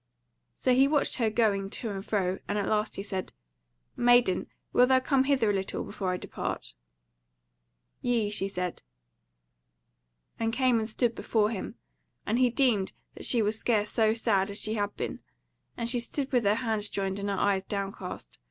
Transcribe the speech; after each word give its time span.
So 0.55 0.73
he 0.73 0.87
watched 0.87 1.17
her 1.17 1.29
going 1.29 1.69
to 1.69 1.91
and 1.91 2.03
fro; 2.03 2.39
and 2.47 2.57
at 2.57 2.67
last 2.67 2.95
he 2.95 3.03
said: 3.03 3.33
"Maiden, 3.95 4.47
wilt 4.73 4.89
thou 4.89 4.99
come 4.99 5.25
hither 5.25 5.51
a 5.51 5.53
little, 5.53 5.83
before 5.83 6.11
I 6.11 6.17
depart?" 6.17 6.73
"Yea," 8.01 8.31
she 8.31 8.47
said; 8.47 8.81
and 10.39 10.51
came 10.51 10.79
and 10.79 10.89
stood 10.89 11.13
before 11.13 11.51
him: 11.51 11.75
and 12.25 12.39
he 12.39 12.49
deemed 12.49 12.93
that 13.13 13.25
she 13.25 13.43
was 13.43 13.59
scarce 13.59 13.91
so 13.91 14.11
sad 14.15 14.49
as 14.49 14.59
she 14.59 14.73
had 14.73 14.95
been; 14.97 15.19
and 15.77 15.87
she 15.87 15.99
stood 15.99 16.31
with 16.31 16.45
her 16.45 16.55
hands 16.55 16.89
joined 16.89 17.19
and 17.19 17.29
her 17.29 17.37
eyes 17.37 17.63
downcast. 17.63 18.39